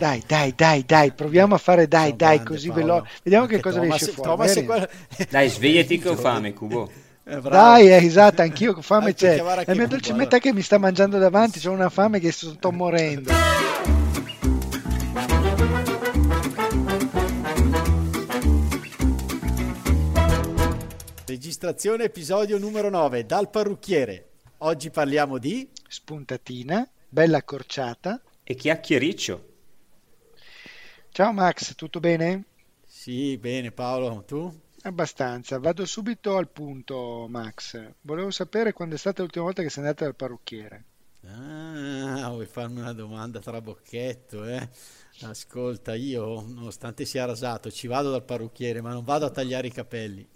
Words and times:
Dai, 0.00 0.22
dai, 0.26 0.54
dai, 0.56 0.82
dai, 0.86 1.12
proviamo 1.12 1.54
a 1.54 1.58
fare 1.58 1.86
dai, 1.86 2.04
Sono 2.04 2.16
dai, 2.16 2.36
grande, 2.36 2.50
così 2.50 2.70
veloce. 2.70 3.10
Vediamo 3.22 3.44
Anche 3.44 3.56
che 3.56 3.62
cosa 3.62 3.80
Thomas, 3.80 3.98
riesce 3.98 4.12
fuori. 4.14 4.30
Thomas 4.30 4.64
quella... 4.64 4.88
Dai, 5.28 5.48
svegliati 5.50 5.98
che 5.98 6.08
ho 6.08 6.16
fame, 6.16 6.54
Cubo. 6.54 6.90
Eh, 7.22 7.38
Dai, 7.38 7.88
è 7.88 7.96
esatto, 7.96 8.40
anch'io 8.40 8.72
ho 8.72 8.80
fame 8.80 9.12
c'è. 9.12 9.36
La 9.42 9.74
mia 9.74 9.86
dolce 9.86 10.14
metà 10.14 10.38
che 10.38 10.54
mi 10.54 10.62
sta 10.62 10.78
mangiando 10.78 11.18
davanti, 11.18 11.64
ho 11.66 11.72
una 11.72 11.90
fame 11.90 12.18
che 12.18 12.32
sto 12.32 12.72
morendo. 12.72 13.30
Registrazione 21.26 22.04
episodio 22.04 22.56
numero 22.56 22.88
9 22.88 23.26
dal 23.26 23.50
parrucchiere. 23.50 24.28
Oggi 24.62 24.88
parliamo 24.88 25.36
di 25.36 25.68
spuntatina, 25.86 26.88
bella 27.06 27.36
accorciata 27.36 28.18
e 28.42 28.54
chiacchiericcio. 28.54 29.48
Ciao 31.12 31.32
Max, 31.32 31.74
tutto 31.74 31.98
bene? 31.98 32.44
Sì, 32.86 33.36
bene 33.36 33.72
Paolo, 33.72 34.22
tu? 34.24 34.60
Abbastanza. 34.82 35.58
Vado 35.58 35.84
subito 35.84 36.36
al 36.36 36.48
punto, 36.48 37.26
Max. 37.28 37.94
Volevo 38.02 38.30
sapere 38.30 38.72
quando 38.72 38.94
è 38.94 38.98
stata 38.98 39.20
l'ultima 39.22 39.44
volta 39.44 39.60
che 39.60 39.70
sei 39.70 39.82
andata 39.82 40.04
dal 40.04 40.14
parrucchiere. 40.14 40.84
Ah, 41.26 42.28
vuoi 42.30 42.46
farmi 42.46 42.80
una 42.80 42.92
domanda 42.92 43.40
tra 43.40 43.60
bocchetto, 43.60 44.44
eh? 44.46 44.68
Ascolta, 45.22 45.94
io, 45.96 46.42
nonostante 46.46 47.04
sia 47.04 47.24
rasato, 47.24 47.72
ci 47.72 47.88
vado 47.88 48.12
dal 48.12 48.24
parrucchiere, 48.24 48.80
ma 48.80 48.92
non 48.92 49.02
vado 49.04 49.26
a 49.26 49.30
tagliare 49.30 49.66
i 49.66 49.72
capelli. 49.72 50.26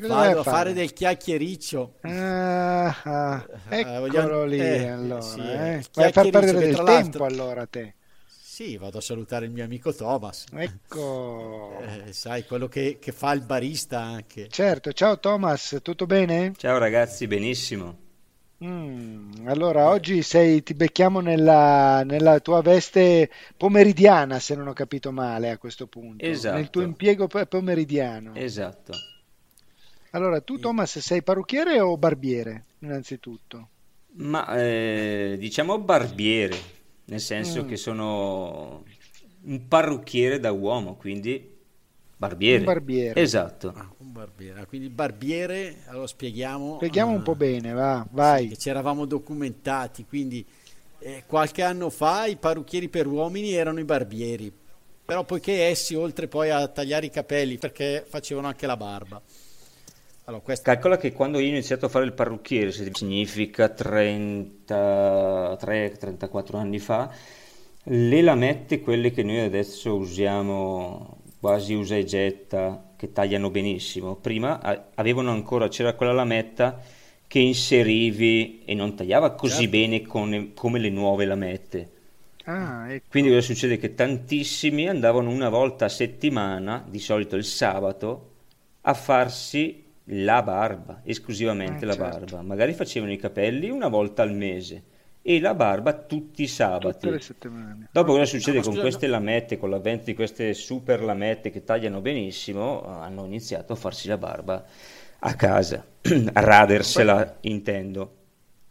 Vado 0.00 0.40
a 0.40 0.42
fare? 0.42 0.56
fare? 0.56 0.72
del 0.72 0.92
chiacchiericcio. 0.92 1.94
Ah, 2.02 3.00
ah, 3.04 3.46
eh, 3.70 3.78
eccolo 3.78 4.44
lì, 4.44 4.58
eh, 4.58 4.88
allora. 4.88 5.22
Sì, 5.22 5.40
eh. 5.40 5.84
Vai 5.94 6.08
a 6.08 6.12
far 6.12 6.28
perdere 6.30 6.58
del 6.58 6.82
tempo 6.82 7.24
allora 7.24 7.64
te. 7.66 7.94
Sì, 8.58 8.76
vado 8.76 8.98
a 8.98 9.00
salutare 9.00 9.44
il 9.46 9.52
mio 9.52 9.62
amico 9.62 9.94
Thomas. 9.94 10.46
Ecco. 10.52 11.78
Eh, 12.08 12.12
sai, 12.12 12.44
quello 12.44 12.66
che, 12.66 12.98
che, 13.00 13.12
fa 13.12 13.30
il 13.30 13.42
barista 13.42 14.00
anche. 14.00 14.48
Certo, 14.48 14.92
ciao 14.92 15.20
Thomas, 15.20 15.78
tutto 15.80 16.06
bene? 16.06 16.54
Ciao 16.56 16.76
ragazzi, 16.76 17.28
benissimo. 17.28 17.96
Mm, 18.64 19.46
allora, 19.46 19.88
oggi 19.90 20.22
sei, 20.22 20.64
ti 20.64 20.74
becchiamo 20.74 21.20
nella, 21.20 22.02
nella, 22.02 22.40
tua 22.40 22.60
veste 22.60 23.30
pomeridiana, 23.56 24.40
se 24.40 24.56
non 24.56 24.66
ho 24.66 24.72
capito 24.72 25.12
male 25.12 25.50
a 25.50 25.58
questo 25.58 25.86
punto. 25.86 26.24
Esatto. 26.24 26.56
Nel 26.56 26.70
tuo 26.70 26.82
impiego 26.82 27.28
pomeridiano. 27.28 28.34
Esatto. 28.34 28.92
Allora, 30.10 30.40
tu 30.40 30.58
Thomas 30.58 30.98
sei 30.98 31.22
parrucchiere 31.22 31.78
o 31.78 31.96
barbiere, 31.96 32.64
innanzitutto? 32.80 33.68
Ma 34.14 34.52
eh, 34.56 35.36
diciamo 35.38 35.78
barbiere 35.78 36.77
nel 37.08 37.20
senso 37.20 37.64
mm. 37.64 37.68
che 37.68 37.76
sono 37.76 38.84
un 39.42 39.66
parrucchiere 39.66 40.38
da 40.40 40.52
uomo, 40.52 40.96
quindi 40.96 41.56
barbiere. 42.16 42.58
Un 42.58 42.64
barbiere. 42.64 43.20
Esatto. 43.20 43.72
Ah, 43.74 43.90
un 43.98 44.12
barbiere. 44.12 44.66
Quindi 44.66 44.88
barbiere, 44.90 45.78
allora 45.86 46.06
spieghiamo. 46.06 46.76
Spieghiamo 46.76 47.12
uh, 47.12 47.16
un 47.16 47.22
po' 47.22 47.34
bene, 47.34 47.72
va, 47.72 48.06
vai. 48.10 48.48
Sì, 48.48 48.58
ci 48.58 48.68
eravamo 48.68 49.06
documentati, 49.06 50.04
quindi 50.06 50.44
eh, 50.98 51.24
qualche 51.26 51.62
anno 51.62 51.88
fa 51.88 52.26
i 52.26 52.36
parrucchieri 52.36 52.88
per 52.88 53.06
uomini 53.06 53.52
erano 53.52 53.80
i 53.80 53.84
barbieri, 53.84 54.52
però 55.04 55.24
poiché 55.24 55.64
essi 55.64 55.94
oltre 55.94 56.28
poi 56.28 56.50
a 56.50 56.66
tagliare 56.68 57.06
i 57.06 57.10
capelli, 57.10 57.56
perché 57.56 58.04
facevano 58.06 58.48
anche 58.48 58.66
la 58.66 58.76
barba. 58.76 59.22
Allora, 60.28 60.42
questo... 60.42 60.70
Calcola 60.70 60.98
che 60.98 61.12
quando 61.12 61.38
io 61.38 61.46
ho 61.46 61.48
iniziato 61.48 61.86
a 61.86 61.88
fare 61.88 62.04
il 62.04 62.12
parrucchiere, 62.12 62.70
significa 62.70 63.74
33-34 63.74 66.56
anni 66.56 66.78
fa, 66.78 67.10
le 67.84 68.20
lamette, 68.20 68.80
quelle 68.80 69.10
che 69.10 69.22
noi 69.22 69.40
adesso 69.40 69.96
usiamo 69.96 71.22
quasi 71.40 71.72
usa 71.72 71.96
e 71.96 72.04
getta, 72.04 72.92
che 72.94 73.10
tagliano 73.10 73.48
benissimo, 73.48 74.16
prima 74.16 74.60
avevano 74.94 75.30
ancora, 75.30 75.68
c'era 75.68 75.94
quella 75.94 76.12
lametta 76.12 76.78
che 77.26 77.38
inserivi 77.38 78.64
e 78.66 78.74
non 78.74 78.94
tagliava 78.94 79.30
così 79.30 79.62
certo. 79.62 79.70
bene 79.70 80.02
con, 80.02 80.50
come 80.52 80.78
le 80.78 80.90
nuove 80.90 81.24
lamette. 81.24 81.90
Ah, 82.44 82.92
ecco. 82.92 83.06
Quindi 83.08 83.30
cosa 83.30 83.40
succede? 83.40 83.78
Che 83.78 83.94
tantissimi 83.94 84.90
andavano 84.90 85.30
una 85.30 85.48
volta 85.48 85.86
a 85.86 85.88
settimana, 85.88 86.84
di 86.86 86.98
solito 86.98 87.34
il 87.34 87.44
sabato, 87.44 88.32
a 88.82 88.92
farsi 88.92 89.86
la 90.08 90.42
barba, 90.42 91.02
esclusivamente 91.04 91.84
eh, 91.84 91.86
la 91.86 91.94
certo. 91.94 92.18
barba. 92.18 92.42
Magari 92.42 92.72
facevano 92.72 93.12
i 93.12 93.16
capelli 93.16 93.70
una 93.70 93.88
volta 93.88 94.22
al 94.22 94.34
mese 94.34 94.82
e 95.22 95.40
la 95.40 95.54
barba 95.54 95.92
tutti 95.92 96.42
i 96.42 96.46
sabati. 96.46 96.92
Tutte 96.92 97.10
le 97.10 97.20
settimane. 97.20 97.88
Dopo 97.92 98.12
cosa 98.12 98.24
succede 98.24 98.58
no, 98.58 98.64
con 98.64 98.78
queste 98.78 99.06
lamette, 99.06 99.58
con 99.58 99.70
l'avvento 99.70 100.04
di 100.06 100.14
queste 100.14 100.54
super 100.54 101.02
lamette 101.02 101.50
che 101.50 101.64
tagliano 101.64 102.00
benissimo, 102.00 102.82
hanno 102.84 103.24
iniziato 103.26 103.74
a 103.74 103.76
farsi 103.76 104.08
la 104.08 104.16
barba 104.16 104.64
a 105.20 105.34
casa, 105.34 105.84
a 106.32 106.40
radersela 106.40 107.16
Beh. 107.16 107.48
intendo. 107.48 108.14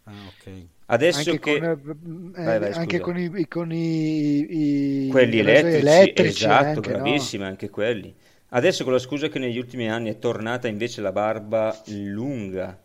Ah, 0.06 0.12
ok. 0.12 0.52
Adesso 0.90 1.32
anche 1.32 1.40
che... 1.40 1.60
con, 1.60 2.34
eh, 2.36 2.44
vai, 2.44 2.60
vai, 2.60 2.72
anche 2.72 3.00
con 3.00 3.18
i, 3.18 3.48
con 3.48 3.72
i, 3.74 5.06
i 5.06 5.08
quelli 5.10 5.40
elettrici, 5.40 5.78
elettrici 5.78 6.44
esatto, 6.46 6.66
anche, 6.66 6.92
bravissimi 6.92 7.44
no? 7.44 7.50
anche 7.50 7.70
quelli. 7.70 8.16
Adesso 8.50 8.86
con 8.86 8.94
la 8.94 9.00
scusa 9.00 9.28
che 9.28 9.40
negli 9.40 9.58
ultimi 9.58 9.90
anni 9.90 10.10
è 10.10 10.20
tornata 10.20 10.70
invece 10.70 11.02
la 11.02 11.12
barba 11.12 11.78
lunga 11.88 12.80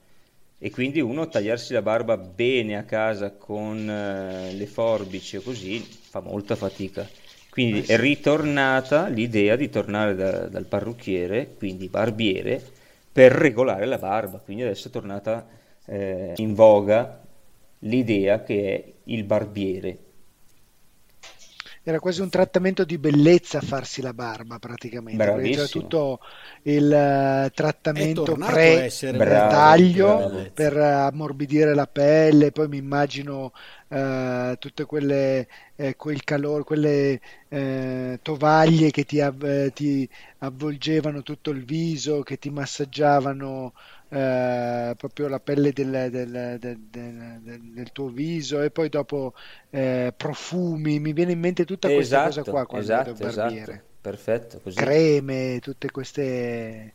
e 0.59 0.71
quindi 0.71 1.01
uno 1.01 1.29
tagliarsi 1.29 1.73
la 1.73 1.83
barba 1.83 2.17
bene 2.17 2.77
a 2.77 2.83
casa 2.83 3.31
con 3.33 3.89
eh, 3.89 4.53
le 4.55 4.67
forbici 4.67 5.37
o 5.37 5.43
così 5.43 5.79
fa 5.79 6.21
molta 6.21 6.57
fatica. 6.57 7.09
Quindi 7.49 7.79
eh 7.81 7.85
sì. 7.85 7.93
è 7.93 7.97
ritornata 7.97 9.07
l'idea 9.07 9.55
di 9.55 9.69
tornare 9.69 10.17
da, 10.17 10.49
dal 10.49 10.65
parrucchiere, 10.65 11.55
quindi 11.57 11.89
barbiere, 11.89 12.61
per 13.13 13.31
regolare 13.31 13.87
la 13.87 13.99
barba. 13.99 14.39
Quindi 14.39 14.65
adesso 14.65 14.89
è 14.89 14.91
tornata 14.91 15.47
eh, 15.85 16.33
in 16.37 16.55
voga 16.55 17.23
l'idea 17.81 18.43
che 18.43 18.75
è 18.75 18.93
il 19.05 19.23
barbiere 19.23 19.99
era 21.85 21.99
quasi 21.99 22.21
un 22.21 22.29
trattamento 22.29 22.85
di 22.85 22.97
bellezza 22.97 23.61
farsi 23.61 24.03
la 24.03 24.15
barba 24.15 24.59
praticamente 24.61 25.17
c'era 25.51 25.67
tutto 25.67 26.21
il 26.63 26.85
uh, 26.85 27.51
trattamento 27.53 28.23
pre-taglio 29.11 30.51
per 30.55 30.77
ammorbidire 30.77 31.75
la 31.75 31.87
pelle 31.87 32.53
poi 32.53 32.69
mi 32.69 32.77
immagino 32.77 33.53
uh, 33.89 34.55
tutte 34.59 34.85
quelle 34.85 35.49
eh, 35.75 35.97
quel 35.97 36.23
calore 36.23 36.63
quelle 36.63 37.21
eh, 37.49 38.19
tovaglie 38.23 38.91
che 38.91 39.05
ti, 39.05 39.21
av- 39.21 39.73
ti 39.73 40.09
avvolgevano 40.39 41.23
tutto 41.23 41.51
il 41.51 41.65
viso 41.65 42.23
che 42.23 42.39
ti 42.39 42.51
massaggiavano 42.51 43.73
eh, 44.13 44.95
proprio 44.95 45.27
la 45.27 45.41
pelle 45.41 45.73
del, 45.73 46.09
del, 46.11 46.59
del, 46.61 47.61
del, 47.73 47.93
tuo 47.93 48.09
viso 48.09 48.61
e 48.61 48.71
poi 48.71 48.91
dopo 48.91 49.33
eh, 49.71 50.13
profumi, 50.15 51.01
mi 51.01 51.15
viene 51.15 51.33
in 51.33 51.41
mente 51.41 51.65
tutta 51.65 51.89
questa 51.89 52.29
esatto, 52.29 52.41
cosa 52.41 52.51
qua 52.51 52.67
quando 52.67 52.93
esatto, 52.93 53.15
vedo 53.15 53.35
barbiere. 53.35 53.73
Esatto, 53.73 53.87
perfetto, 54.03 54.61
così. 54.61 54.77
Creme, 54.77 55.59
tutte 55.63 55.91
queste... 55.91 56.93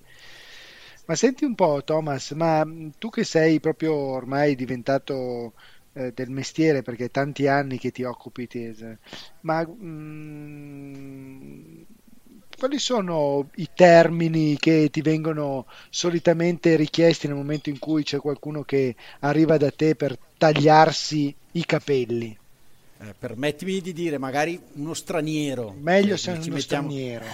Ma 1.08 1.16
senti 1.16 1.44
un 1.44 1.56
po' 1.56 1.82
Thomas, 1.84 2.32
ma 2.32 2.64
tu 3.00 3.10
che 3.10 3.24
sei 3.24 3.60
proprio 3.60 3.96
ormai 3.96 4.54
diventato 4.54 5.54
eh, 5.94 6.12
del 6.14 6.30
mestiere 6.30 6.84
perché 6.84 7.10
tanti 7.10 7.48
anni 7.48 7.80
che 7.80 7.90
ti 7.90 8.04
occupi 8.04 8.46
tese, 8.46 9.00
ma 9.42 9.66
mh, 9.66 9.86
mm, 9.86 11.82
quali 12.58 12.80
sono 12.80 13.50
i 13.56 13.70
termini 13.74 14.58
che 14.58 14.90
ti 14.92 15.02
vengono 15.02 15.68
solitamente 15.90 16.76
richiesti 16.76 17.28
nel 17.28 17.36
momento 17.36 17.70
in 17.70 17.78
cui 17.78 18.04
c'è 18.04 18.18
qualcuno 18.18 18.64
che 18.64 18.96
arriva 19.20 19.58
da 19.58 19.70
te 19.70 19.96
per 19.96 20.18
tagliarsi 20.38 21.34
i 21.52 21.66
capelli? 21.66 22.36
Eh, 23.00 23.14
permettimi 23.18 23.80
di 23.80 23.94
dire, 23.94 24.18
magari 24.18 24.60
uno 24.74 24.96
straniero. 24.96 25.76
Meglio 25.80 26.18
se 26.18 26.32
è 26.32 26.38
uno 26.38 26.56
mettiamo, 26.56 26.90
straniero. 26.90 27.26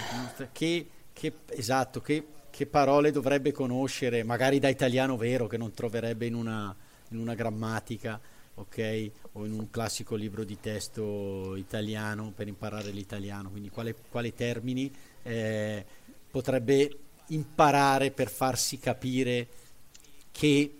Che, 0.52 0.86
che, 1.12 1.32
esatto, 1.46 2.02
che, 2.02 2.26
che, 2.50 2.66
parole 2.66 3.10
dovrebbe 3.10 3.50
conoscere, 3.50 4.24
magari 4.24 4.58
da 4.58 4.68
italiano 4.68 5.16
vero, 5.16 5.46
che 5.46 5.56
non 5.56 5.72
troverebbe 5.72 6.26
in 6.26 6.34
una, 6.34 6.74
in 7.08 7.18
una 7.18 7.34
grammatica, 7.34 8.20
ok? 8.54 9.10
O 9.32 9.46
in 9.46 9.52
un 9.52 9.70
classico 9.70 10.14
libro 10.14 10.44
di 10.44 10.58
testo 10.60 11.56
italiano 11.56 12.32
per 12.34 12.48
imparare 12.48 12.90
l'italiano. 12.90 13.50
Quindi 13.50 13.70
quali, 13.70 13.94
quali 14.10 14.34
termini 14.34 14.92
eh, 15.22 15.84
potrebbe 16.30 16.96
imparare 17.28 18.10
per 18.10 18.28
farsi 18.28 18.78
capire 18.78 19.46
che 20.30 20.74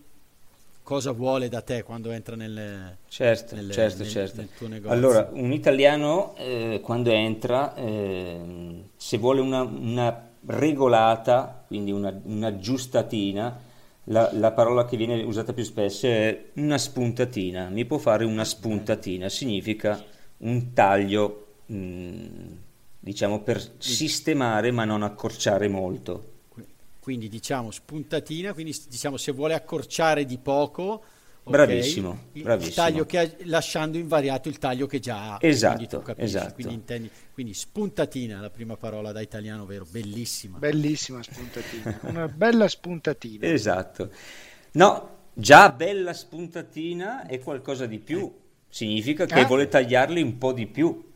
cosa 0.84 1.12
vuole 1.12 1.48
da 1.48 1.62
te 1.62 1.82
quando 1.82 2.10
entra 2.10 2.36
nel, 2.36 2.96
certo, 3.08 3.54
nel, 3.54 3.70
certo, 3.70 4.02
nel, 4.02 4.10
certo. 4.10 4.36
nel 4.36 4.48
tuo 4.56 4.68
negozio. 4.68 4.92
Allora, 4.92 5.30
un 5.32 5.50
italiano 5.50 6.34
eh, 6.36 6.80
quando 6.82 7.10
entra, 7.10 7.74
eh, 7.74 8.84
se 8.94 9.18
vuole 9.18 9.40
una, 9.40 9.62
una, 9.62 10.28
regolata, 10.46 11.64
quindi 11.66 11.90
una, 11.90 12.14
una 12.24 12.58
giustatina, 12.58 13.58
la, 14.04 14.30
la, 14.32 14.52
parola 14.52 14.84
che 14.84 14.96
viene 14.96 15.22
usata 15.22 15.52
più 15.52 15.64
spesso 15.64 16.06
è 16.06 16.50
una 16.54 16.78
spuntatina. 16.78 17.68
Mi 17.68 17.84
può 17.84 17.98
fare 17.98 18.24
una 18.24 18.44
spuntatina, 18.44 19.28
significa 19.28 20.02
un 20.38 20.72
taglio, 20.72 21.46
mh, 21.66 21.76
mm, 21.76 22.52
diciamo, 23.00 23.40
per 23.42 23.62
sistemare 23.78 24.70
ma 24.70 24.84
non 24.84 25.02
accorciare 25.02 25.68
molto 25.68 26.32
quindi 27.04 27.28
diciamo 27.28 27.70
spuntatina, 27.70 28.54
quindi 28.54 28.74
diciamo 28.88 29.18
se 29.18 29.30
vuole 29.32 29.52
accorciare 29.52 30.24
di 30.24 30.38
poco, 30.38 31.04
bravissimo, 31.50 32.18
il, 32.32 32.42
bravissimo. 32.42 32.68
il 32.68 32.74
taglio 32.74 33.06
che 33.06 33.18
ha, 33.18 33.30
lasciando 33.44 33.98
invariato 33.98 34.48
il 34.48 34.58
taglio 34.58 34.86
che 34.86 34.98
già 34.98 35.34
ha. 35.34 35.38
Esatto, 35.40 36.00
quindi, 36.00 36.22
esatto. 36.22 36.54
Quindi, 36.54 36.74
intendi, 36.74 37.10
quindi, 37.32 37.54
spuntatina, 37.54 38.40
la 38.40 38.50
prima 38.50 38.76
parola 38.76 39.12
da 39.12 39.20
italiano 39.20 39.66
vero, 39.66 39.86
bellissima. 39.88 40.58
Bellissima 40.58 41.22
spuntatina, 41.22 42.00
una 42.08 42.28
bella 42.28 42.66
spuntatina. 42.68 43.46
Esatto. 43.46 44.10
No, 44.72 45.16
già 45.34 45.70
bella 45.70 46.12
spuntatina 46.12 47.26
è 47.26 47.38
qualcosa 47.40 47.86
di 47.86 47.98
più, 47.98 48.32
significa 48.68 49.26
che 49.26 49.40
ah. 49.40 49.46
vuole 49.46 49.68
tagliarli 49.68 50.22
un 50.22 50.38
po' 50.38 50.52
di 50.52 50.66
più. 50.66 51.12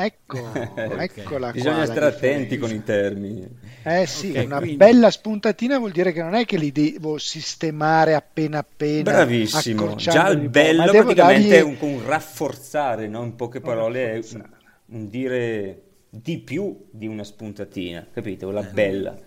Ecco, 0.00 0.38
eccola 0.54 1.50
Bisogna 1.50 1.84
stare 1.84 2.06
attenti 2.06 2.56
con 2.56 2.70
i 2.70 2.84
termini. 2.84 3.44
Eh 3.82 4.06
sì, 4.06 4.30
okay, 4.30 4.44
una 4.44 4.58
quindi... 4.58 4.76
bella 4.76 5.10
spuntatina 5.10 5.76
vuol 5.76 5.90
dire 5.90 6.12
che 6.12 6.22
non 6.22 6.34
è 6.34 6.44
che 6.44 6.56
li 6.56 6.70
devo 6.70 7.18
sistemare 7.18 8.14
appena 8.14 8.58
appena. 8.58 9.02
Bravissimo, 9.02 9.96
già 9.96 10.28
il 10.28 10.48
bello 10.50 10.84
praticamente 10.84 11.48
dargli... 11.48 11.50
è 11.50 11.62
un, 11.62 11.76
un 11.80 12.06
rafforzare, 12.06 13.08
no? 13.08 13.24
in 13.24 13.34
poche 13.34 13.60
parole 13.60 14.12
è 14.12 14.20
un, 14.34 14.48
un, 14.86 15.08
dire 15.08 15.82
di 16.08 16.38
più 16.38 16.86
di 16.92 17.08
una 17.08 17.24
spuntatina, 17.24 18.06
capito? 18.12 18.52
La 18.52 18.60
eh, 18.68 18.72
bella. 18.72 19.18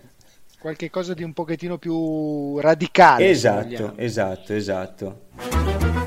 Qualche 0.58 0.90
cosa 0.90 1.14
di 1.14 1.24
un 1.24 1.34
pochettino 1.34 1.78
più 1.80 2.60
radicale. 2.60 3.30
Esatto, 3.30 3.98
esatto, 3.98 4.54
esatto. 4.54 6.01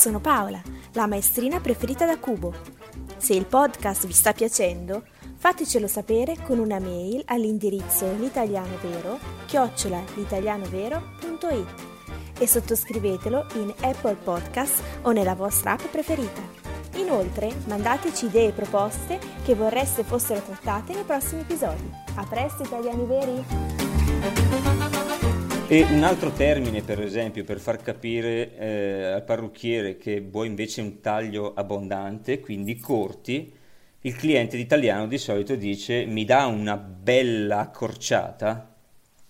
Sono 0.00 0.18
Paola, 0.18 0.62
la 0.94 1.06
maestrina 1.06 1.60
preferita 1.60 2.06
da 2.06 2.16
Cubo. 2.16 2.54
Se 3.18 3.34
il 3.34 3.44
podcast 3.44 4.06
vi 4.06 4.14
sta 4.14 4.32
piacendo, 4.32 5.02
fatecelo 5.36 5.86
sapere 5.86 6.38
con 6.42 6.58
una 6.58 6.78
mail 6.78 7.20
all'indirizzo 7.26 8.10
l'italianovero 8.18 9.18
chiocciola 9.44 10.02
l'italianovero.it 10.14 11.88
e 12.38 12.46
sottoscrivetelo 12.46 13.44
in 13.56 13.74
Apple 13.82 14.14
Podcast 14.14 14.82
o 15.02 15.10
nella 15.10 15.34
vostra 15.34 15.72
app 15.72 15.84
preferita. 15.90 16.40
Inoltre, 16.94 17.52
mandateci 17.66 18.24
idee 18.24 18.48
e 18.48 18.52
proposte 18.52 19.18
che 19.44 19.54
vorreste 19.54 20.02
fossero 20.02 20.40
trattate 20.40 20.94
nei 20.94 21.04
prossimi 21.04 21.42
episodi. 21.42 21.92
A 22.14 22.24
presto, 22.24 22.62
italiani 22.62 23.04
veri! 23.04 24.89
E 25.72 25.84
un 25.84 26.02
altro 26.02 26.32
termine, 26.32 26.82
per 26.82 27.00
esempio, 27.00 27.44
per 27.44 27.60
far 27.60 27.80
capire 27.80 28.56
eh, 28.56 29.04
al 29.04 29.22
parrucchiere 29.22 29.98
che 29.98 30.20
vuoi 30.20 30.48
invece 30.48 30.80
un 30.80 31.00
taglio 31.00 31.54
abbondante, 31.54 32.40
quindi 32.40 32.76
corti, 32.80 33.54
il 34.00 34.16
cliente 34.16 34.56
italiano 34.56 35.06
di 35.06 35.16
solito 35.16 35.54
dice 35.54 36.06
mi 36.06 36.24
dà 36.24 36.46
una 36.46 36.76
bella 36.76 37.60
accorciata. 37.60 38.74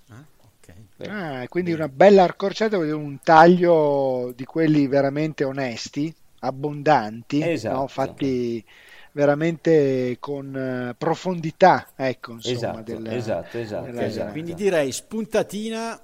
Ah, 0.09 0.25
okay. 0.57 1.09
ah 1.09 1.47
quindi 1.47 1.75
una 1.75 1.91
bella 1.91 2.23
accorciata 2.23 2.77
vuol 2.77 2.89
dire 2.89 2.99
un 2.99 3.19
taglio 3.23 4.33
di 4.35 4.47
quelli 4.47 4.87
veramente 4.87 5.45
onesti, 5.45 6.11
abbondanti, 6.39 7.47
esatto. 7.47 7.77
no? 7.77 7.87
fatti 7.87 8.65
veramente 9.13 10.17
con 10.19 10.55
uh, 10.55 10.95
profondità, 10.97 11.89
ecco, 11.95 12.33
insomma, 12.33 12.57
esatto, 12.57 12.83
del, 12.83 13.07
esatto, 13.09 13.59
esatto, 13.59 13.85
della... 13.85 14.07
esatto. 14.07 14.33
Quindi 14.33 14.55
direi 14.55 14.91
spuntatina 14.91 16.01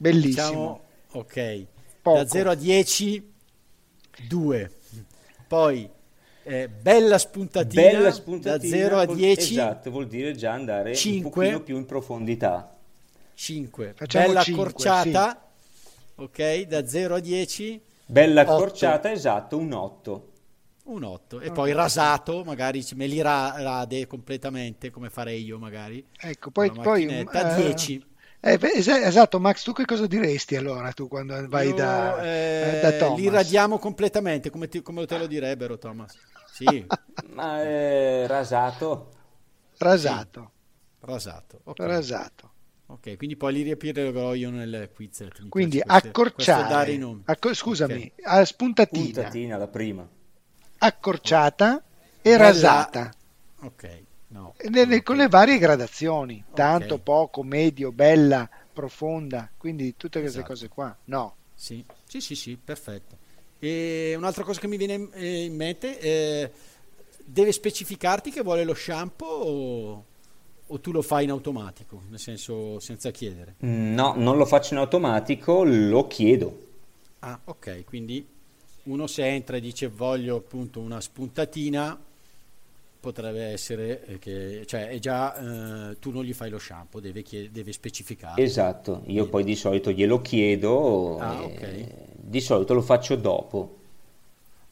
Bellissimo. 0.00 0.30
Diciamo, 0.46 0.80
ok. 1.12 1.66
Poco. 2.00 2.16
Da 2.16 2.26
0 2.26 2.50
a 2.50 2.54
10, 2.54 3.32
2. 4.28 4.70
Poi 5.46 5.90
eh, 6.42 6.68
bella, 6.68 7.18
spuntatina, 7.18 7.82
bella 7.82 8.10
spuntatina 8.10 8.76
da 8.76 8.84
0 8.84 8.98
a 8.98 9.06
10. 9.06 9.52
Esatto, 9.52 9.90
vuol 9.90 10.06
dire 10.06 10.34
già 10.34 10.52
andare 10.52 10.94
5, 10.94 11.26
un 11.28 11.30
pochino 11.32 11.62
più 11.62 11.76
in 11.76 11.84
profondità. 11.84 12.78
5. 13.34 13.92
Facciamo 13.94 14.26
bella 14.28 14.42
5, 14.42 14.62
accorciata. 14.62 15.50
Sì. 16.14 16.22
Ok, 16.22 16.60
da 16.62 16.86
0 16.86 17.14
a 17.16 17.20
10. 17.20 17.80
Bella 18.06 18.40
8. 18.40 18.52
accorciata, 18.52 19.12
esatto, 19.12 19.58
un 19.58 19.72
8. 19.72 20.32
Un 20.84 21.02
8 21.04 21.40
e 21.40 21.52
poi 21.52 21.72
rasato, 21.72 22.42
magari 22.42 22.82
me 22.94 23.06
li 23.06 23.20
ra- 23.20 23.54
rade 23.58 24.06
completamente 24.06 24.88
come 24.88 25.10
farei 25.10 25.44
io 25.44 25.58
magari. 25.58 26.02
Ecco, 26.18 26.50
poi, 26.50 26.70
poi 26.70 27.04
10. 27.06 28.08
Eh, 28.42 28.58
esatto, 28.62 29.38
Max, 29.38 29.62
tu 29.62 29.72
che 29.72 29.84
cosa 29.84 30.06
diresti 30.06 30.56
allora 30.56 30.92
tu 30.92 31.08
quando 31.08 31.46
vai 31.48 31.68
Io, 31.68 31.74
da, 31.74 32.22
eh, 32.22 32.80
da 32.80 32.92
Thomas? 32.92 33.18
Li 33.18 33.28
radiamo 33.28 33.78
completamente, 33.78 34.48
come, 34.48 34.66
ti, 34.68 34.80
come 34.80 35.04
te 35.04 35.18
lo 35.18 35.26
direbbero, 35.26 35.76
Thomas. 35.76 36.16
Sì. 36.50 36.86
Ma 37.34 37.62
è 37.62 38.24
rasato. 38.26 39.10
Rasato. 39.76 40.52
Sì. 40.98 41.06
Rasato. 41.06 41.60
Okay. 41.64 41.86
Rasato. 41.86 42.50
Ok, 42.86 43.16
quindi 43.18 43.36
poi 43.36 43.52
li 43.52 43.62
riempirò 43.62 44.34
io 44.34 44.50
nel 44.50 44.90
quiz. 44.92 45.26
Quindi 45.48 45.80
queste, 45.80 46.08
accorciare. 46.08 46.98
Acco- 47.24 47.54
scusami, 47.54 48.12
okay. 48.20 48.44
spuntatina. 48.46 49.04
Spuntatina, 49.04 49.56
la 49.58 49.68
prima. 49.68 50.08
Accorciata 50.78 51.82
e 52.22 52.30
Bella... 52.30 52.38
rasata. 52.38 53.12
Ok. 53.60 54.02
No. 54.30 54.54
Nelle, 54.68 55.02
con 55.02 55.16
le 55.16 55.28
varie 55.28 55.58
gradazioni, 55.58 56.44
tanto, 56.54 56.94
okay. 56.94 57.04
poco, 57.04 57.42
medio, 57.42 57.90
bella, 57.90 58.48
profonda, 58.72 59.50
quindi 59.56 59.96
tutte 59.96 60.20
queste 60.20 60.38
esatto. 60.38 60.52
cose 60.52 60.68
qua. 60.68 60.96
No. 61.04 61.34
Sì, 61.54 61.84
sì, 62.06 62.20
sì, 62.20 62.34
sì 62.34 62.56
perfetto. 62.56 63.18
E 63.58 64.14
un'altra 64.16 64.44
cosa 64.44 64.60
che 64.60 64.68
mi 64.68 64.76
viene 64.76 64.94
in 64.94 65.54
mente, 65.54 65.98
eh, 65.98 66.50
deve 67.24 67.52
specificarti 67.52 68.30
che 68.30 68.42
vuole 68.42 68.64
lo 68.64 68.72
shampoo 68.72 69.26
o, 69.26 70.04
o, 70.66 70.80
tu 70.80 70.92
lo 70.92 71.02
fai 71.02 71.24
in 71.24 71.30
automatico, 71.30 72.02
nel 72.08 72.18
senso 72.18 72.78
senza 72.78 73.10
chiedere? 73.10 73.56
No, 73.58 74.14
non 74.16 74.36
lo 74.36 74.46
faccio 74.46 74.74
in 74.74 74.80
automatico, 74.80 75.64
lo 75.64 76.06
chiedo. 76.06 76.68
Ah, 77.18 77.38
ok, 77.44 77.84
quindi 77.84 78.26
uno 78.84 79.06
se 79.06 79.26
entra 79.26 79.56
e 79.56 79.60
dice 79.60 79.88
voglio 79.88 80.36
appunto 80.36 80.80
una 80.80 81.00
spuntatina, 81.00 81.98
potrebbe 83.00 83.44
essere 83.44 84.04
eh, 84.04 84.18
che 84.18 84.64
cioè 84.66 84.88
è 84.88 84.98
già 84.98 85.90
eh, 85.90 85.98
tu 85.98 86.10
non 86.10 86.22
gli 86.22 86.34
fai 86.34 86.50
lo 86.50 86.58
shampoo 86.58 87.00
deve, 87.00 87.22
chied- 87.22 87.50
deve 87.50 87.72
specificare. 87.72 88.40
Esatto 88.42 89.02
io 89.06 89.26
poi 89.28 89.42
di 89.42 89.56
solito 89.56 89.90
glielo 89.90 90.20
chiedo 90.20 91.18
ah, 91.18 91.42
okay. 91.42 91.86
di 92.14 92.40
solito 92.40 92.74
lo 92.74 92.82
faccio 92.82 93.16
dopo. 93.16 93.78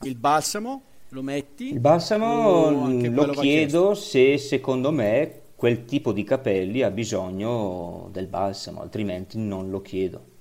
Il 0.03 0.15
balsamo 0.15 0.83
lo 1.09 1.23
metti? 1.23 1.73
Il 1.73 1.81
balsamo 1.81 2.89
lo 2.89 3.31
chiedo 3.33 3.95
se 3.95 4.39
secondo 4.39 4.93
me 4.93 5.41
quel 5.57 5.87
tipo 5.87 6.13
di 6.13 6.23
capelli 6.23 6.83
ha 6.83 6.91
bisogno 6.91 8.09
del 8.13 8.29
balsamo 8.29 8.81
altrimenti 8.81 9.39
non 9.39 9.71
lo 9.71 9.81
chiedo 9.81 10.37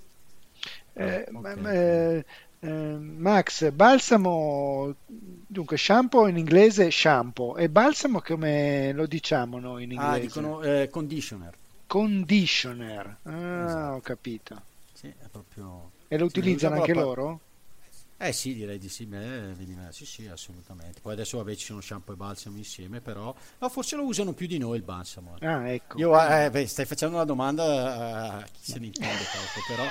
eh, 0.98 1.28
okay. 1.32 1.56
ma, 1.56 1.72
eh, 1.72 2.26
Max, 2.60 3.70
balsamo, 3.70 4.96
dunque 5.06 5.78
shampoo 5.78 6.28
in 6.28 6.38
inglese 6.38 6.90
shampoo 6.90 7.56
e 7.56 7.70
balsamo 7.70 8.20
come 8.22 8.92
lo 8.94 9.06
diciamo 9.06 9.60
noi 9.60 9.84
in 9.84 9.92
ah, 9.92 9.94
inglese? 9.94 10.18
Ah, 10.18 10.20
dicono 10.20 10.62
eh, 10.64 10.90
conditioner. 10.90 11.56
Conditioner, 11.86 13.18
ah, 13.24 13.64
esatto. 13.64 13.96
ho 13.96 14.02
capito. 14.02 14.62
Sì, 14.92 15.08
è 15.08 15.28
proprio... 15.32 15.92
E 16.08 16.18
lo 16.18 16.26
utilizzano 16.26 16.76
anche 16.76 16.94
par- 16.94 17.04
loro? 17.04 17.40
Eh 18.20 18.34
sì, 18.34 18.56
direi 18.56 18.80
di 18.80 18.90
sì, 18.90 19.06
beh, 19.06 19.54
sì, 19.92 20.08
sì, 20.08 20.28
assolutamente. 20.28 21.00
Poi 21.02 21.14
adesso 21.14 21.38
vabbè 21.38 21.54
ci 21.54 21.66
sono 21.66 21.82
shampoo 21.82 22.16
e 22.16 22.18
balsamo 22.18 22.58
insieme, 22.58 23.00
però 23.00 23.34
no, 23.60 23.70
forse 23.70 23.96
lo 23.96 24.06
usano 24.06 24.34
più 24.34 24.48
di 24.48 24.58
noi 24.58 24.78
il 24.78 24.84
balsamo. 24.84 25.36
Ah, 25.42 25.70
ecco. 25.70 26.00
Io, 26.00 26.20
eh, 26.20 26.50
beh, 26.50 26.66
stai 26.66 26.86
facendo 26.86 27.16
una 27.16 27.26
domanda 27.26 28.40
a 28.40 28.44
chi 28.44 28.72
se 28.72 28.80
ne 28.80 28.88
intende 28.88 29.24
poco, 29.32 29.62
però 29.70 29.84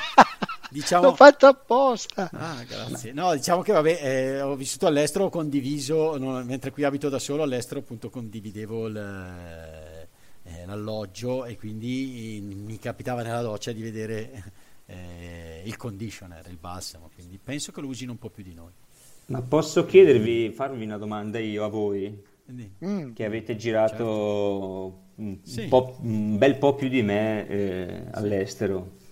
diciamo... 0.71 1.05
L'ho 1.05 1.15
fatto 1.15 1.47
apposta. 1.47 2.31
Ah, 2.33 2.63
grazie. 2.65 3.13
No, 3.13 3.35
diciamo 3.35 3.63
che 3.63 3.73
vabbè, 3.73 4.01
eh, 4.03 4.41
ho 4.41 4.57
vissuto 4.57 4.87
all'estero, 4.87 5.25
ho 5.25 5.31
condiviso, 5.31 6.17
no, 6.17 6.43
mentre 6.45 6.71
qui 6.71 6.85
abito 6.85 7.09
da 7.09 7.19
solo, 7.19 7.43
all'estero 7.43 7.81
appunto 7.81 8.11
condividevo 8.11 8.87
il, 8.87 8.97
eh, 8.97 10.67
l'alloggio 10.67 11.45
e 11.45 11.57
quindi 11.57 12.41
mi 12.43 12.79
capitava 12.79 13.23
nella 13.23 13.43
doccia 13.43 13.73
di 13.73 13.83
vedere 13.83 14.45
eh, 14.87 15.63
il 15.65 15.77
conditioner, 15.77 16.45
il 16.49 16.59
balsamo, 16.59 17.11
quindi 17.15 17.39
penso 17.43 17.73
che 17.73 17.81
lo 17.81 17.89
usino 17.89 18.13
un 18.13 18.19
po' 18.19 18.31
più 18.31 18.43
di 18.43 18.55
noi. 18.55 18.71
Ma 19.27 19.43
posso 19.43 19.85
chiedervi, 19.85 20.51
farvi 20.51 20.85
una 20.85 20.99
domanda 20.99 21.41
io 21.41 21.65
a 21.65 21.69
voi, 21.69 22.17
mm. 22.53 23.13
che 23.13 23.25
avete 23.25 23.57
girato 23.57 23.97
certo. 23.97 25.01
un, 25.17 25.39
sì. 25.43 25.69
un, 25.71 26.39
bel 26.39 26.57
po' 26.59 26.75
più 26.75 26.89
di 26.89 27.03
me 27.03 27.49
eh, 27.49 28.03
all'estero. 28.13 29.05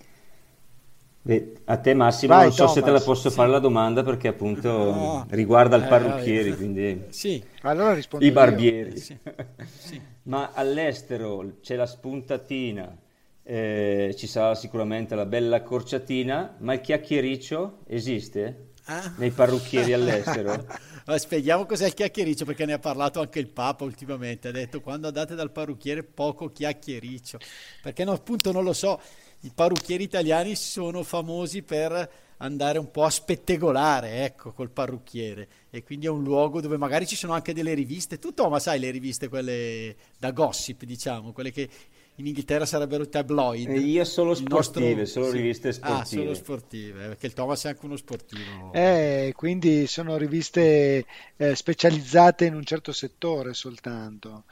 A 1.65 1.77
te 1.77 1.95
Massimo 1.95 2.35
Vai, 2.35 2.43
non 2.43 2.51
so 2.51 2.57
Thomas. 2.65 2.73
se 2.73 2.81
te 2.83 2.91
la 2.91 2.99
posso 2.99 3.29
sì. 3.29 3.35
fare 3.35 3.49
la 3.49 3.57
domanda 3.57 4.03
perché 4.03 4.27
appunto 4.27 4.69
no. 4.69 5.25
riguarda 5.29 5.75
il 5.75 5.83
eh, 5.83 5.87
parrucchiere, 5.87 6.49
eh, 6.49 6.55
quindi 6.55 7.05
sì. 7.09 7.43
allora 7.61 7.97
i 8.19 8.31
barbieri. 8.31 8.93
Eh, 8.93 8.97
sì. 8.97 9.19
Ma 10.23 10.51
all'estero 10.53 11.53
c'è 11.61 11.75
la 11.75 11.87
spuntatina, 11.87 12.95
eh, 13.41 14.13
ci 14.15 14.27
sarà 14.27 14.53
sicuramente 14.53 15.15
la 15.15 15.25
bella 15.25 15.57
accorciatina, 15.57 16.57
ma 16.59 16.73
il 16.73 16.81
chiacchiericcio 16.81 17.79
esiste? 17.87 18.73
Ah. 18.85 19.13
Nei 19.17 19.31
parrucchieri 19.31 19.93
all'estero? 19.93 20.63
spieghiamo 21.17 21.65
cos'è 21.65 21.87
il 21.87 21.95
chiacchiericcio 21.95 22.45
perché 22.45 22.65
ne 22.65 22.73
ha 22.73 22.79
parlato 22.79 23.19
anche 23.19 23.39
il 23.39 23.47
Papa 23.47 23.83
ultimamente. 23.83 24.49
Ha 24.49 24.51
detto 24.51 24.79
quando 24.79 25.07
andate 25.07 25.33
dal 25.33 25.51
parrucchiere 25.51 26.03
poco 26.03 26.51
chiacchiericcio. 26.51 27.39
Perché 27.81 28.03
no, 28.03 28.11
appunto 28.11 28.51
non 28.51 28.63
lo 28.63 28.73
so, 28.73 28.99
i 29.45 29.51
parrucchieri 29.53 30.03
italiani 30.03 30.55
sono 30.55 31.03
famosi 31.03 31.61
per 31.61 32.23
andare 32.37 32.79
un 32.79 32.89
po' 32.89 33.03
a 33.03 33.09
spettegolare, 33.11 34.25
ecco, 34.25 34.51
col 34.51 34.71
parrucchiere. 34.71 35.47
E 35.69 35.83
quindi 35.83 36.07
è 36.07 36.09
un 36.09 36.23
luogo 36.23 36.61
dove 36.61 36.77
magari 36.77 37.05
ci 37.05 37.15
sono 37.15 37.33
anche 37.33 37.53
delle 37.53 37.75
riviste. 37.75 38.17
Tu, 38.17 38.33
ma 38.49 38.59
sai 38.59 38.79
le 38.79 38.89
riviste, 38.89 39.29
quelle 39.29 39.95
da 40.17 40.31
gossip, 40.31 40.83
diciamo, 40.83 41.31
quelle 41.31 41.51
che 41.51 41.69
in 42.15 42.25
Inghilterra 42.25 42.65
sarebbero 42.65 43.07
tabloid. 43.07 43.69
E 43.69 43.77
io 43.77 44.03
solo 44.03 44.33
sportive, 44.33 45.01
nostro... 45.01 45.23
solo 45.23 45.31
riviste 45.33 45.71
sportive. 45.71 45.99
Ah, 45.99 46.05
solo 46.05 46.33
sportive, 46.33 47.07
perché 47.07 47.27
il 47.27 47.33
Thomas 47.33 47.65
è 47.65 47.69
anche 47.69 47.85
uno 47.85 47.97
sportivo. 47.97 48.73
Eh, 48.73 49.31
quindi 49.35 49.85
sono 49.85 50.17
riviste 50.17 51.05
eh, 51.35 51.55
specializzate 51.55 52.45
in 52.45 52.55
un 52.55 52.63
certo 52.63 52.91
settore 52.91 53.53
soltanto. 53.53 54.45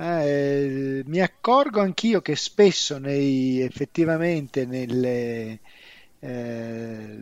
Eh, 0.00 1.02
mi 1.06 1.20
accorgo 1.20 1.80
anch'io 1.80 2.20
che 2.20 2.36
spesso 2.36 2.98
nei, 2.98 3.60
effettivamente 3.62 4.64
nelle, 4.64 5.58
eh, 6.20 7.18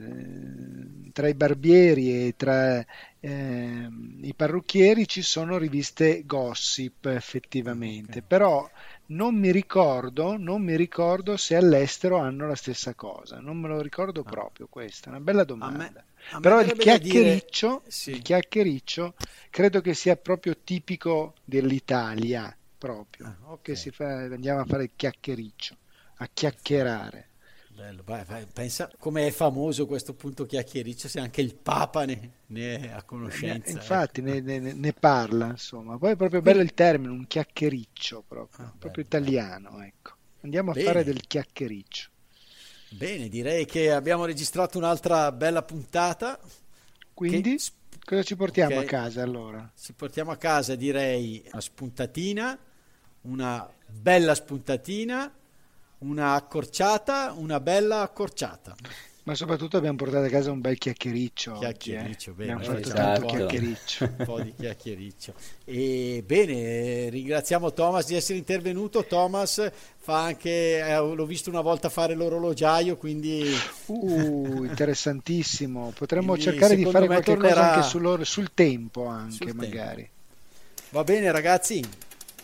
tra 1.10 1.26
i 1.26 1.32
barbieri 1.32 2.26
e 2.26 2.34
tra 2.36 2.84
eh, 3.18 3.88
i 4.20 4.34
parrucchieri 4.34 5.08
ci 5.08 5.22
sono 5.22 5.56
riviste 5.56 6.24
gossip 6.26 7.06
effettivamente, 7.06 8.18
okay. 8.18 8.24
però 8.26 8.68
non 9.06 9.34
mi 9.36 9.50
ricordo, 9.52 10.36
non 10.36 10.60
mi 10.60 10.76
ricordo 10.76 11.38
se 11.38 11.56
all'estero 11.56 12.18
hanno 12.18 12.46
la 12.46 12.56
stessa 12.56 12.92
cosa, 12.92 13.40
non 13.40 13.56
me 13.56 13.68
lo 13.68 13.80
ricordo 13.80 14.20
ah. 14.20 14.30
proprio 14.30 14.66
questa, 14.68 15.06
è 15.06 15.08
una 15.08 15.20
bella 15.20 15.44
domanda. 15.44 15.84
A 15.86 15.92
me, 15.92 16.04
a 16.32 16.40
Però 16.40 16.60
il 16.60 16.72
chiacchiericcio, 16.72 17.68
dire... 17.68 17.90
sì. 17.90 18.10
il 18.10 18.20
chiacchiericcio 18.20 19.14
credo 19.48 19.80
che 19.80 19.94
sia 19.94 20.16
proprio 20.16 20.58
tipico 20.62 21.32
dell'Italia 21.42 22.54
proprio, 22.86 23.26
ah, 23.26 23.36
okay. 23.52 23.74
che 23.74 23.76
si 23.76 23.90
fa, 23.90 24.06
andiamo 24.06 24.60
a 24.60 24.64
fare 24.64 24.84
il 24.84 24.90
chiacchiericcio, 24.94 25.76
a 26.16 26.28
chiacchierare. 26.32 27.28
Bello, 27.76 28.02
vai, 28.06 28.24
vai. 28.24 28.46
pensa 28.50 28.90
come 28.98 29.26
è 29.26 29.30
famoso 29.30 29.86
questo 29.86 30.14
punto 30.14 30.46
chiacchiericcio 30.46 31.08
se 31.08 31.20
anche 31.20 31.42
il 31.42 31.54
Papa 31.54 32.06
ne, 32.06 32.30
ne 32.46 32.80
è 32.80 32.88
a 32.88 33.02
conoscenza. 33.02 33.68
Eh, 33.68 33.72
infatti 33.72 34.20
ecco. 34.20 34.30
ne, 34.30 34.58
ne, 34.58 34.72
ne, 34.72 34.92
parla, 34.94 35.48
insomma. 35.48 35.98
Poi 35.98 36.12
è 36.12 36.16
proprio 36.16 36.40
bello 36.40 36.62
il 36.62 36.72
termine, 36.72 37.12
un 37.12 37.26
chiacchiericcio 37.26 38.24
proprio, 38.26 38.64
ah, 38.64 38.74
proprio 38.78 39.04
italiano, 39.04 39.82
ecco. 39.82 40.12
Andiamo 40.40 40.70
a 40.70 40.74
Bene. 40.74 40.86
fare 40.86 41.04
del 41.04 41.20
chiacchiericcio. 41.20 42.08
Bene, 42.90 43.28
direi 43.28 43.66
che 43.66 43.92
abbiamo 43.92 44.24
registrato 44.24 44.78
un'altra 44.78 45.30
bella 45.32 45.62
puntata. 45.62 46.40
Quindi 47.12 47.56
che... 47.56 47.98
cosa 48.04 48.22
ci 48.22 48.36
portiamo 48.36 48.76
okay. 48.76 48.84
a 48.84 48.88
casa 48.88 49.22
allora? 49.22 49.70
Ci 49.78 49.92
portiamo 49.92 50.30
a 50.30 50.36
casa 50.36 50.74
direi 50.76 51.42
una 51.52 51.60
spuntatina, 51.60 52.58
una 53.26 53.68
bella 53.86 54.34
spuntatina 54.34 55.32
una 55.98 56.34
accorciata, 56.34 57.32
una 57.36 57.60
bella 57.60 58.00
accorciata. 58.02 58.74
Ma 59.22 59.34
soprattutto 59.34 59.76
abbiamo 59.76 59.96
portato 59.96 60.24
a 60.24 60.28
casa 60.28 60.52
un 60.52 60.60
bel 60.60 60.78
chiacchiericcio. 60.78 61.54
Chiacchiericcio, 61.54 62.30
oggi, 62.30 62.42
eh. 62.42 62.46
bene. 62.46 62.52
Abbiamo 62.52 62.74
fatto 62.74 62.88
esatto. 62.88 63.20
tanto 63.20 63.26
chiacchiericcio. 63.26 64.04
un 64.18 64.24
po' 64.24 64.40
di 64.40 64.54
chiacchiericcio. 64.54 65.34
E 65.64 66.22
bene, 66.24 67.08
ringraziamo 67.08 67.72
Thomas 67.72 68.06
di 68.06 68.14
essere 68.14 68.38
intervenuto. 68.38 69.04
Thomas 69.04 69.68
fa 69.96 70.22
anche, 70.22 70.78
eh, 70.78 70.96
l'ho 70.96 71.26
visto 71.26 71.50
una 71.50 71.60
volta 71.60 71.88
fare 71.88 72.14
l'orologiaio, 72.14 72.96
quindi... 72.96 73.52
Uh, 73.86 74.62
interessantissimo. 74.62 75.92
Potremmo 75.96 76.34
quindi, 76.34 76.44
cercare 76.44 76.76
di 76.76 76.84
fare 76.84 77.06
qualche 77.06 77.32
tornerà... 77.32 77.54
cosa 77.54 77.72
anche 77.72 77.88
sul, 77.88 78.24
sul 78.24 78.50
tempo, 78.54 79.06
anche 79.06 79.48
sul 79.48 79.54
magari. 79.56 80.02
Tempo. 80.02 80.14
Va 80.90 81.02
bene 81.02 81.32
ragazzi, 81.32 81.82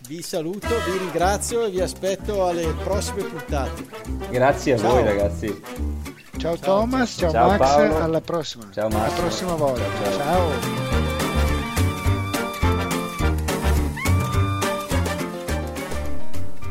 vi 0.08 0.22
saluto, 0.22 0.68
vi 0.68 0.98
ringrazio 0.98 1.64
e 1.64 1.70
vi 1.70 1.80
aspetto 1.80 2.46
alle 2.46 2.74
prossime 2.82 3.22
puntate. 3.22 3.86
Grazie 4.30 4.74
a 4.74 4.78
ciao. 4.78 4.90
voi 4.90 5.04
ragazzi. 5.04 5.62
Ciao, 6.36 6.56
ciao 6.56 6.80
Thomas, 6.80 7.14
ciao, 7.16 7.30
ciao 7.30 7.48
Max, 7.48 7.58
Paolo. 7.58 7.98
alla 7.98 8.20
prossima. 8.20 8.68
Ciao 8.72 8.88
Max. 8.88 9.10
Alla 9.10 9.20
prossima 9.20 9.54
volta. 9.54 9.82
ciao. 10.02 10.16
ciao. 10.18 11.11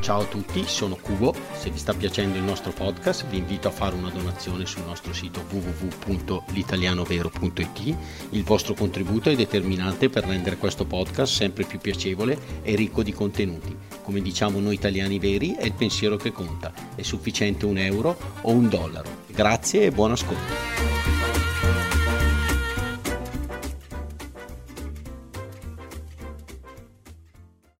Ciao 0.02 0.22
a 0.22 0.26
tutti, 0.26 0.64
sono 0.66 0.96
Cubo. 0.96 1.36
Se 1.54 1.70
vi 1.70 1.78
sta 1.78 1.94
piacendo 1.94 2.36
il 2.36 2.44
nostro 2.44 2.72
podcast 2.72 3.28
vi 3.28 3.38
invito 3.38 3.68
a 3.68 3.72
fare 3.72 3.94
una 3.94 4.10
donazione 4.10 4.66
sul 4.66 4.82
nostro 4.84 5.14
sito 5.14 5.46
www.litalianovero.it. 5.48 7.96
Il 8.32 8.44
vostro 8.44 8.74
contributo 8.74 9.30
è 9.30 9.36
determinante 9.36 10.10
per 10.10 10.26
rendere 10.26 10.58
questo 10.58 10.86
podcast 10.86 11.32
sempre 11.32 11.66
più 11.66 11.78
piacevole 11.78 12.36
e 12.64 12.76
ricco 12.76 13.04
di 13.04 13.14
contenuti. 13.14 13.78
Come 14.02 14.22
diciamo 14.22 14.60
noi 14.60 14.74
italiani 14.74 15.20
veri, 15.20 15.54
è 15.54 15.66
il 15.66 15.74
pensiero 15.74 16.18
che 16.18 16.32
conta. 16.32 16.74
È 16.96 17.04
sufficiente 17.04 17.68
un 17.68 17.78
euro 17.78 18.18
o 18.42 18.50
un 18.50 18.70
dollaro. 18.70 19.20
Grazie 19.28 19.84
e 19.84 19.92
buon 19.92 20.14
ascolto. 20.14 20.81